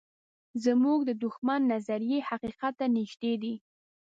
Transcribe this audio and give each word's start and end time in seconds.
زموږ 0.63 0.99
د 1.05 1.11
دښمن 1.23 1.61
نظریې 1.73 2.19
حقیقت 2.29 2.73
ته 2.79 2.85
نږدې 2.95 3.33
دي. 3.41 3.53